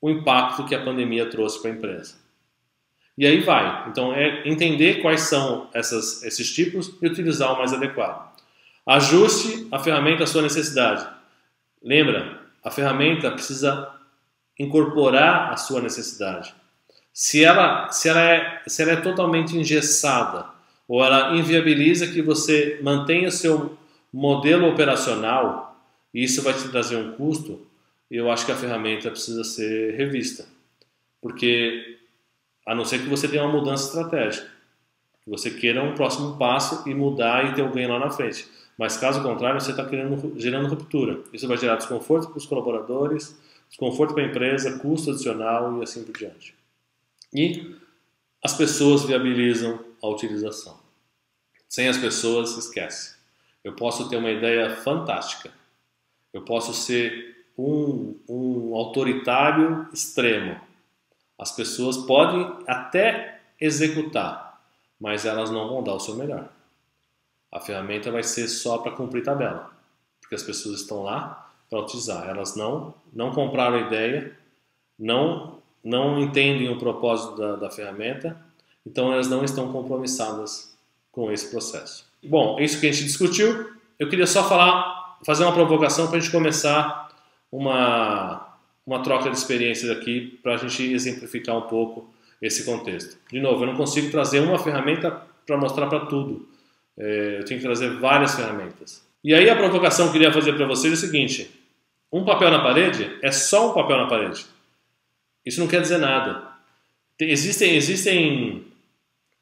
[0.00, 2.25] o impacto que a pandemia trouxe para a empresa.
[3.16, 3.88] E aí vai.
[3.88, 8.30] Então, é entender quais são essas, esses tipos e utilizar o mais adequado.
[8.86, 11.06] Ajuste a ferramenta à sua necessidade.
[11.82, 13.90] Lembra, a ferramenta precisa
[14.58, 16.54] incorporar a sua necessidade.
[17.12, 20.46] Se ela, se ela, é, se ela é totalmente engessada
[20.86, 23.76] ou ela inviabiliza que você mantenha seu
[24.12, 25.80] modelo operacional
[26.12, 27.66] e isso vai te trazer um custo,
[28.10, 30.44] eu acho que a ferramenta precisa ser revista.
[31.20, 31.98] Porque
[32.66, 34.48] a não ser que você tenha uma mudança estratégica.
[35.22, 38.48] Que você queira um próximo passo e mudar e ter um ganho lá na frente.
[38.76, 39.88] Mas caso contrário, você está
[40.36, 41.20] gerando ruptura.
[41.32, 46.04] Isso vai gerar desconforto para os colaboradores, desconforto para a empresa, custo adicional e assim
[46.04, 46.54] por diante.
[47.32, 47.76] E
[48.44, 50.78] as pessoas viabilizam a utilização.
[51.68, 53.16] Sem as pessoas, esquece.
[53.64, 55.50] Eu posso ter uma ideia fantástica.
[56.32, 60.60] Eu posso ser um, um autoritário extremo
[61.38, 64.60] as pessoas podem até executar,
[65.00, 66.48] mas elas não vão dar o seu melhor.
[67.52, 69.70] A ferramenta vai ser só para cumprir tabela,
[70.20, 72.28] porque as pessoas estão lá para utilizar.
[72.28, 74.36] Elas não não compraram a ideia,
[74.98, 78.36] não não entendem o propósito da, da ferramenta,
[78.84, 80.76] então elas não estão compromissadas
[81.12, 82.04] com esse processo.
[82.22, 83.74] Bom, é isso que a gente discutiu.
[83.98, 87.08] Eu queria só falar, fazer uma provocação para a gente começar
[87.50, 88.45] uma,
[88.86, 92.08] uma troca de experiências aqui, para a gente exemplificar um pouco
[92.40, 93.18] esse contexto.
[93.30, 95.10] De novo, eu não consigo trazer uma ferramenta
[95.44, 96.48] para mostrar para tudo.
[96.96, 99.04] É, eu tenho que trazer várias ferramentas.
[99.24, 101.50] E aí a provocação que eu queria fazer para vocês é o seguinte:
[102.12, 104.46] um papel na parede é só um papel na parede.
[105.44, 106.46] Isso não quer dizer nada.
[107.18, 108.66] Tem, existem existem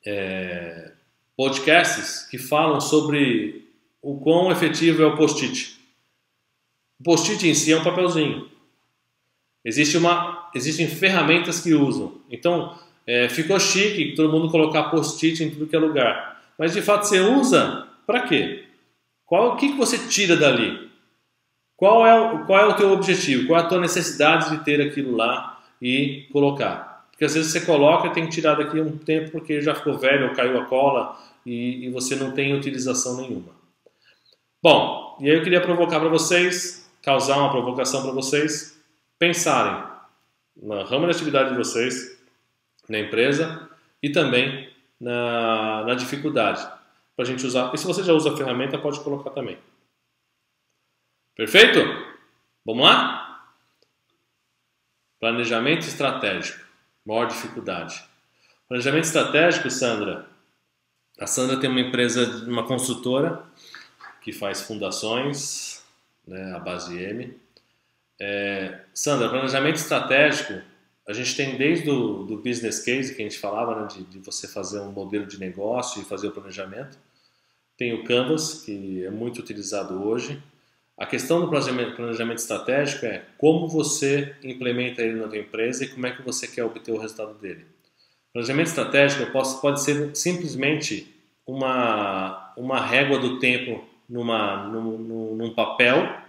[0.06, 0.92] é,
[1.36, 3.68] podcasts que falam sobre
[4.00, 5.78] o quão efetivo é o post-it.
[7.00, 8.53] O post-it em si é um papelzinho.
[9.64, 12.20] Existe uma, existem ferramentas que usam.
[12.30, 16.42] Então, é, ficou chique todo mundo colocar post-it em tudo que é lugar.
[16.58, 18.64] Mas de fato você usa para quê?
[19.26, 20.90] Qual, o que, que você tira dali?
[21.76, 23.46] Qual é, o, qual é o teu objetivo?
[23.46, 27.08] Qual é a tua necessidade de ter aquilo lá e colocar?
[27.10, 29.98] Porque às vezes você coloca e tem que tirar daqui um tempo porque já ficou
[29.98, 33.52] velho ou caiu a cola e, e você não tem utilização nenhuma.
[34.62, 38.73] Bom, e aí eu queria provocar para vocês, causar uma provocação para vocês,
[39.18, 39.84] pensarem
[40.56, 42.18] na rama de atividade de vocês,
[42.88, 43.68] na empresa
[44.02, 46.62] e também na, na dificuldade
[47.16, 47.72] para a gente usar.
[47.74, 49.58] E se você já usa a ferramenta, pode colocar também.
[51.34, 51.80] Perfeito?
[52.64, 53.50] Vamos lá?
[55.18, 56.64] Planejamento estratégico.
[57.04, 58.02] Maior dificuldade.
[58.68, 60.26] Planejamento estratégico, Sandra.
[61.18, 63.44] A Sandra tem uma empresa, uma construtora
[64.20, 65.84] que faz fundações,
[66.26, 67.38] né, a base M.
[68.20, 70.62] É, Sandra, planejamento estratégico
[71.06, 74.18] a gente tem desde o do business case que a gente falava, né, de, de,
[74.20, 76.98] você fazer um modelo de negócio e fazer o planejamento.
[77.76, 80.42] Tem o Canvas, que é muito utilizado hoje.
[80.96, 86.06] A questão do planejamento, estratégico é como você implementa ele na sua empresa e como
[86.06, 87.66] é que você quer obter o resultado dele.
[88.32, 91.14] Planejamento estratégico pode ser simplesmente
[91.46, 96.23] uma, uma régua do tempo numa, num, num papel,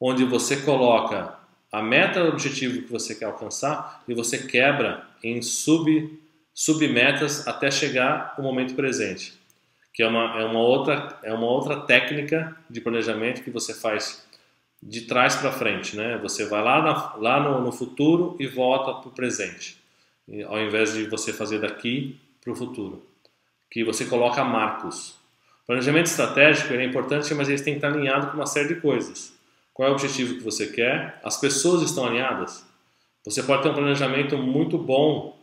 [0.00, 1.36] onde você coloca
[1.70, 6.18] a meta o objetivo que você quer alcançar e você quebra em sub,
[6.54, 9.34] submetas até chegar o momento presente,
[9.92, 14.24] que é uma, é, uma outra, é uma outra técnica de planejamento que você faz
[14.82, 16.18] de trás para frente, né?
[16.22, 19.76] Você vai lá, na, lá no, no futuro e volta para o presente,
[20.46, 23.04] ao invés de você fazer daqui para o futuro,
[23.70, 25.16] que você coloca marcos.
[25.66, 29.35] planejamento estratégico é importante, mas ele tem que estar alinhado com uma série de coisas.
[29.76, 31.20] Qual é o objetivo que você quer?
[31.22, 32.64] As pessoas estão alinhadas?
[33.26, 35.38] Você pode ter um planejamento muito bom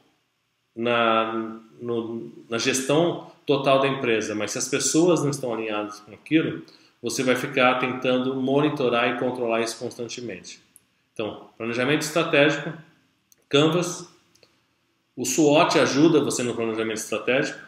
[0.76, 6.12] na, no, na gestão total da empresa, mas se as pessoas não estão alinhadas com
[6.12, 6.64] aquilo,
[7.00, 10.60] você vai ficar tentando monitorar e controlar isso constantemente.
[11.14, 12.74] Então, planejamento estratégico,
[13.48, 14.10] Canvas,
[15.16, 17.60] o SWOT ajuda você no planejamento estratégico,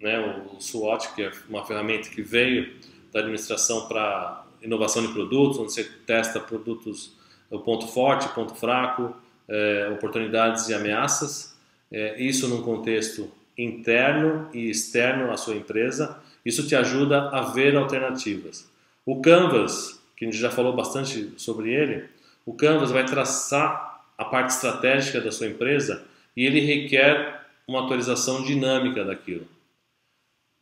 [0.00, 0.18] né?
[0.52, 2.74] O SWOT que é uma ferramenta que veio
[3.12, 7.12] da administração para inovação de produtos, onde você testa produtos,
[7.50, 9.14] o ponto forte, ponto fraco,
[9.48, 11.56] é, oportunidades e ameaças.
[11.90, 16.18] É, isso num contexto interno e externo à sua empresa.
[16.44, 18.70] Isso te ajuda a ver alternativas.
[19.04, 22.04] O Canvas, que a gente já falou bastante sobre ele,
[22.46, 26.04] o Canvas vai traçar a parte estratégica da sua empresa
[26.36, 29.46] e ele requer uma atualização dinâmica daquilo.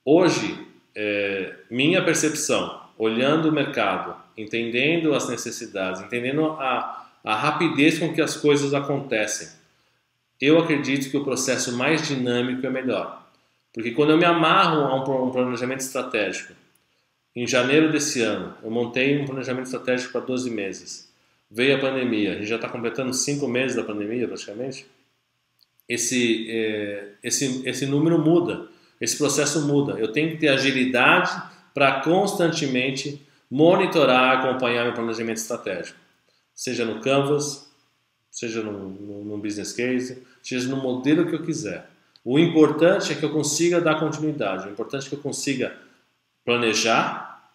[0.04, 8.12] Hoje, é, minha percepção olhando o mercado, entendendo as necessidades, entendendo a, a rapidez com
[8.12, 9.48] que as coisas acontecem,
[10.40, 13.26] eu acredito que o processo mais dinâmico é melhor.
[13.72, 16.52] Porque quando eu me amarro a um planejamento estratégico,
[17.34, 21.12] em janeiro desse ano, eu montei um planejamento estratégico para 12 meses.
[21.48, 24.86] Veio a pandemia, a gente já está completando 5 meses da pandemia praticamente.
[25.88, 28.68] Esse, é, esse, esse número muda,
[29.00, 29.98] esse processo muda.
[29.98, 31.30] Eu tenho que ter agilidade
[31.78, 35.96] para constantemente monitorar, acompanhar meu planejamento estratégico,
[36.52, 37.70] seja no Canvas,
[38.32, 41.88] seja no, business case, seja no modelo que eu quiser.
[42.24, 45.72] O importante é que eu consiga dar continuidade, o importante é que eu consiga
[46.44, 47.48] planejar,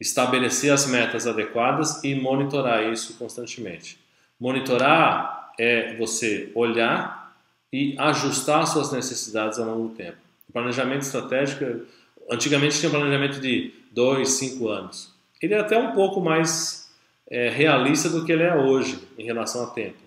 [0.00, 3.96] estabelecer as metas adequadas e monitorar isso constantemente.
[4.40, 7.32] Monitorar é você olhar
[7.72, 10.18] e ajustar suas necessidades ao longo do tempo.
[10.48, 11.86] O planejamento estratégico
[12.30, 15.12] Antigamente tinha um planejamento de dois, cinco anos.
[15.40, 16.90] Ele é até um pouco mais
[17.30, 19.98] é, realista do que ele é hoje em relação a tempo.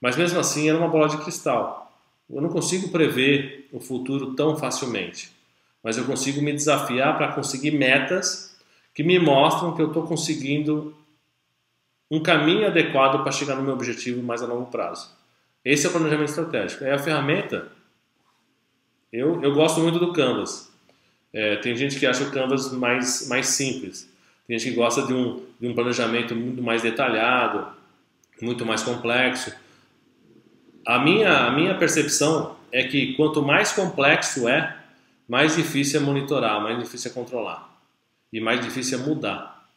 [0.00, 1.92] Mas mesmo assim era uma bola de cristal.
[2.30, 5.36] Eu não consigo prever o futuro tão facilmente.
[5.82, 8.56] mas eu consigo me desafiar para conseguir metas
[8.92, 10.94] que me mostram que eu estou conseguindo
[12.10, 15.10] um caminho adequado para chegar no meu objetivo mais a longo prazo.
[15.64, 16.84] Esse é o planejamento estratégico.
[16.84, 17.70] É a ferramenta.
[19.12, 20.67] Eu, eu gosto muito do Canvas.
[21.32, 24.08] É, tem gente que acha o Canvas mais, mais simples.
[24.46, 27.66] Tem gente que gosta de um, de um planejamento muito mais detalhado,
[28.40, 29.52] muito mais complexo.
[30.86, 34.76] A minha, a minha percepção é que quanto mais complexo é,
[35.28, 37.68] mais difícil é monitorar, mais difícil é controlar
[38.32, 39.68] e mais difícil é mudar.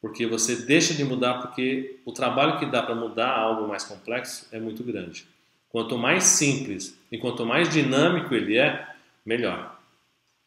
[0.00, 4.48] Porque você deixa de mudar porque o trabalho que dá para mudar algo mais complexo
[4.50, 5.26] é muito grande.
[5.68, 8.88] Quanto mais simples e quanto mais dinâmico ele é,
[9.24, 9.69] melhor.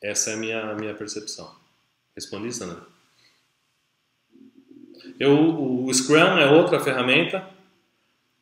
[0.03, 1.49] Essa é a minha, a minha percepção.
[2.13, 2.83] Respondi, Sandra?
[5.17, 7.47] Eu, o Scrum é outra ferramenta.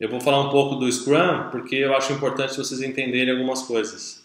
[0.00, 4.24] Eu vou falar um pouco do Scrum porque eu acho importante vocês entenderem algumas coisas.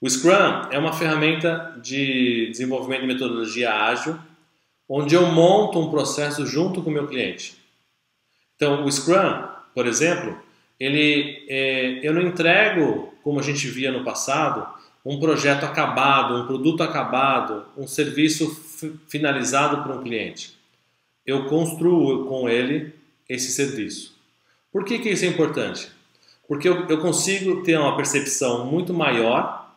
[0.00, 4.16] O Scrum é uma ferramenta de desenvolvimento de metodologia ágil
[4.88, 7.56] onde eu monto um processo junto com o meu cliente.
[8.54, 10.40] Então, o Scrum, por exemplo,
[10.78, 14.66] ele, é, eu não entrego, como a gente via no passado,
[15.04, 18.50] um projeto acabado, um produto acabado, um serviço
[19.08, 20.56] finalizado para um cliente.
[21.26, 22.94] Eu construo com ele
[23.28, 24.14] esse serviço.
[24.72, 25.88] Por que, que isso é importante?
[26.48, 29.70] Porque eu, eu consigo ter uma percepção muito maior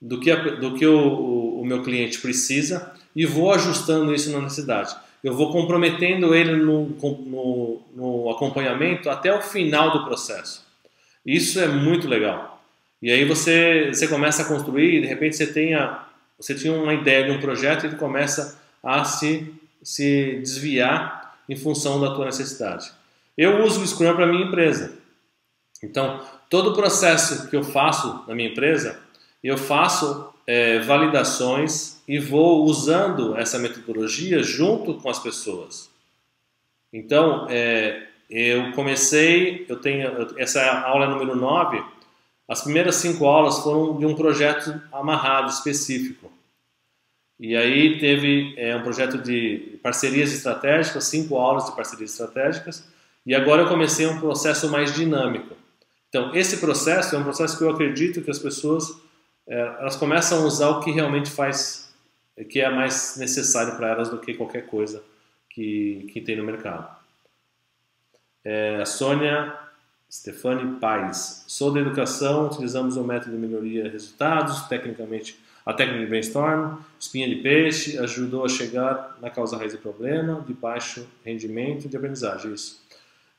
[0.00, 4.30] do que, a, do que o, o, o meu cliente precisa e vou ajustando isso
[4.30, 4.94] na necessidade.
[5.22, 10.64] Eu vou comprometendo ele no, no, no acompanhamento até o final do processo.
[11.24, 12.59] Isso é muito legal.
[13.02, 16.04] E aí você, você começa a construir, de repente você tenha
[16.40, 21.54] você tinha uma ideia de um projeto e ele começa a se, se desviar em
[21.54, 22.90] função da tua necessidade.
[23.36, 24.94] Eu uso o Scrum para minha empresa.
[25.82, 28.98] Então, todo o processo que eu faço na minha empresa,
[29.44, 35.90] eu faço é, validações e vou usando essa metodologia junto com as pessoas.
[36.90, 41.82] Então, é, eu comecei, eu tenho essa é aula número 9,
[42.50, 46.32] as primeiras cinco aulas foram de um projeto amarrado, específico.
[47.38, 52.84] E aí teve é, um projeto de parcerias estratégicas, cinco aulas de parcerias estratégicas,
[53.24, 55.54] e agora eu comecei um processo mais dinâmico.
[56.08, 59.00] Então, esse processo é um processo que eu acredito que as pessoas
[59.46, 61.88] é, elas começam a usar o que realmente faz
[62.48, 65.04] que é mais necessário para elas do que qualquer coisa
[65.48, 66.88] que, que tem no mercado.
[68.44, 69.54] É, a Sônia
[70.10, 71.44] Stefani Paz.
[71.46, 76.78] Sou da educação, utilizamos o método de melhoria de resultados, tecnicamente a técnica de brainstorm,
[76.98, 81.96] espinha de peixe, ajudou a chegar na causa raiz do problema, de baixo rendimento de
[81.96, 82.52] aprendizagem.
[82.52, 82.80] Isso.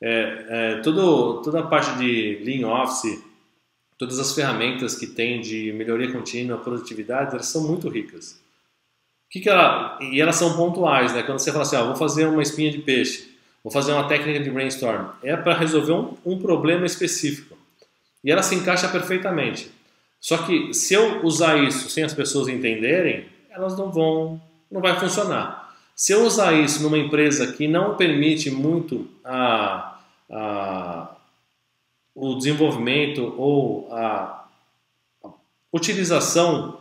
[0.00, 3.22] É, é, tudo, toda a parte de Lean Office,
[3.98, 8.42] todas as ferramentas que tem de melhoria contínua, produtividade, elas são muito ricas
[9.32, 9.98] que, que ela.
[10.00, 11.22] E elas são pontuais, né?
[11.22, 13.31] Quando você fala assim, ah, vou fazer uma espinha de peixe,
[13.62, 17.56] vou fazer uma técnica de brainstorm, é para resolver um, um problema específico.
[18.24, 19.70] E ela se encaixa perfeitamente.
[20.20, 24.40] Só que se eu usar isso sem as pessoas entenderem, elas não vão,
[24.70, 25.74] não vai funcionar.
[25.94, 29.98] Se eu usar isso numa empresa que não permite muito a,
[30.30, 31.16] a,
[32.14, 34.46] o desenvolvimento ou a,
[35.24, 35.28] a
[35.72, 36.78] utilização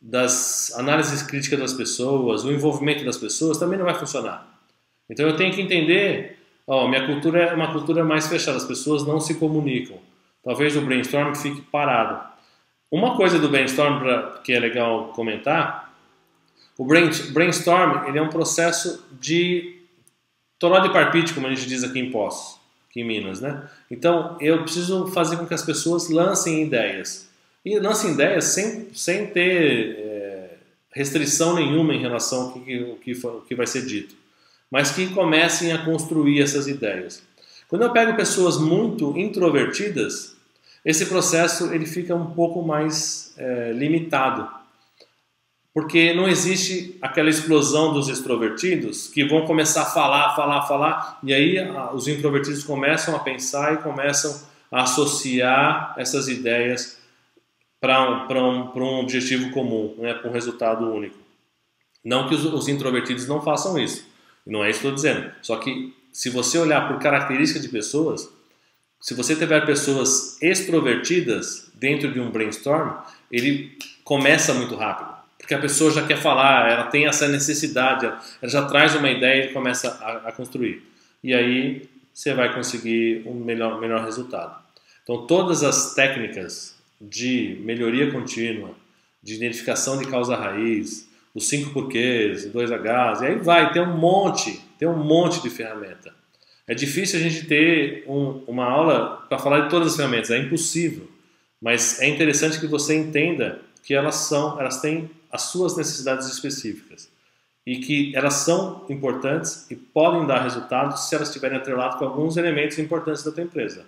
[0.00, 4.49] das análises críticas das pessoas, o envolvimento das pessoas, também não vai funcionar.
[5.10, 9.04] Então eu tenho que entender, ó, minha cultura é uma cultura mais fechada, as pessoas
[9.04, 9.98] não se comunicam.
[10.42, 12.30] Talvez o brainstorm fique parado.
[12.90, 15.94] Uma coisa do brainstorm pra, que é legal comentar,
[16.78, 19.80] o brainstorm ele é um processo de
[20.58, 22.58] toró de parpite, como a gente diz aqui em Poços,
[22.88, 23.68] aqui em Minas, né?
[23.90, 27.28] Então eu preciso fazer com que as pessoas lancem ideias.
[27.64, 30.50] E lancem ideias sem, sem ter é,
[30.90, 33.12] restrição nenhuma em relação ao que, o que,
[33.46, 34.14] que vai ser dito,
[34.70, 37.22] mas que comecem a construir essas ideias.
[37.68, 40.36] Quando eu pego pessoas muito introvertidas,
[40.84, 44.48] esse processo ele fica um pouco mais é, limitado,
[45.72, 51.32] porque não existe aquela explosão dos extrovertidos que vão começar a falar, falar, falar, e
[51.32, 51.58] aí
[51.94, 56.98] os introvertidos começam a pensar e começam a associar essas ideias
[57.80, 61.18] para um, um, um objetivo comum, né, para um resultado único.
[62.04, 64.09] Não que os, os introvertidos não façam isso,
[64.46, 65.32] não é isso que estou dizendo.
[65.42, 68.28] Só que se você olhar por características de pessoas,
[69.00, 72.98] se você tiver pessoas extrovertidas dentro de um brainstorm,
[73.30, 78.50] ele começa muito rápido, porque a pessoa já quer falar, ela tem essa necessidade, ela
[78.50, 80.82] já traz uma ideia e começa a, a construir.
[81.22, 84.60] E aí você vai conseguir um melhor, melhor resultado.
[85.02, 88.74] Então, todas as técnicas de melhoria contínua,
[89.22, 93.82] de identificação de causa raiz, os cinco porquês, os dois Hs, e aí vai, tem
[93.82, 96.12] um monte, tem um monte de ferramenta.
[96.66, 100.38] É difícil a gente ter um, uma aula para falar de todas as ferramentas, é
[100.38, 101.08] impossível.
[101.60, 107.08] Mas é interessante que você entenda que elas são, elas têm as suas necessidades específicas
[107.66, 112.36] e que elas são importantes e podem dar resultados se elas estiverem atreladas com alguns
[112.36, 113.84] elementos importantes da tua empresa,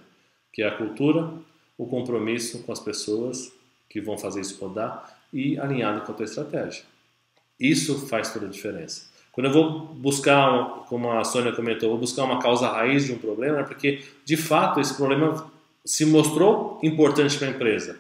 [0.52, 1.32] que é a cultura,
[1.78, 3.52] o compromisso com as pessoas
[3.88, 6.84] que vão fazer isso rodar e alinhado com a tua estratégia.
[7.62, 9.06] Isso faz toda a diferença.
[9.30, 13.18] Quando eu vou buscar, como a Sônia comentou, vou buscar uma causa raiz de um
[13.18, 15.48] problema, é porque de fato esse problema
[15.84, 17.98] se mostrou importante para a empresa.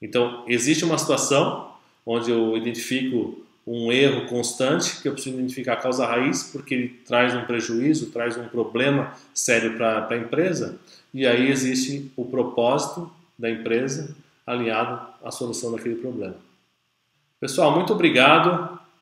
[0.00, 1.70] Então, existe uma situação
[2.06, 6.88] onde eu identifico um erro constante, que eu preciso identificar a causa raiz, porque ele
[7.06, 10.78] traz um prejuízo, traz um problema sério para a empresa,
[11.12, 14.16] e aí existe o propósito da empresa
[14.46, 16.36] alinhado à solução daquele problema.
[17.38, 18.78] Pessoal, muito obrigado.